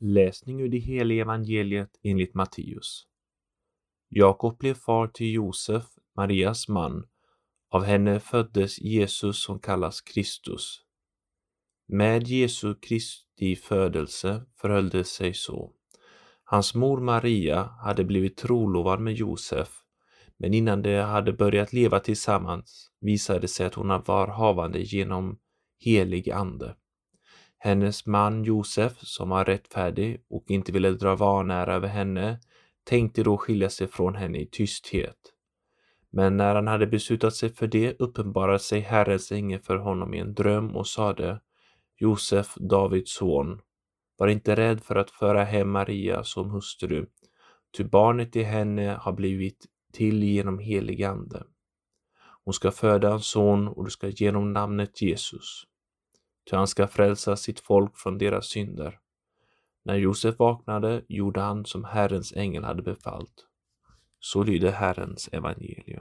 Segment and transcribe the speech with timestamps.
[0.00, 3.06] Läsning ur det heliga evangeliet enligt Matteus.
[4.08, 5.84] Jakob blev far till Josef,
[6.16, 7.04] Marias man.
[7.70, 10.80] Av henne föddes Jesus som kallas Kristus.
[11.88, 15.72] Med Jesu Kristi födelse förhöll det sig så.
[16.44, 19.68] Hans mor Maria hade blivit trolovad med Josef,
[20.36, 25.38] men innan de hade börjat leva tillsammans visade det sig att hon var havande genom
[25.78, 26.76] helig ande.
[27.64, 32.40] Hennes man Josef, som var rättfärdig och inte ville dra vanära över henne,
[32.84, 35.16] tänkte då skilja sig från henne i tysthet.
[36.10, 40.18] Men när han hade beslutat sig för det uppenbarade sig Herrens ängel för honom i
[40.18, 41.40] en dröm och sade
[41.96, 43.60] Josef, Davids son,
[44.16, 47.06] var inte rädd för att föra hem Maria som hustru,
[47.76, 51.42] ty barnet i henne har blivit till genom helig ande.
[52.44, 55.66] Hon ska föda en son och du ska ge honom namnet Jesus
[56.50, 58.98] ty han ska frälsa sitt folk från deras synder.
[59.82, 63.46] När Josef vaknade gjorde han som Herrens ängel hade befallt.
[64.20, 65.93] Så lyder Herrens evangelium.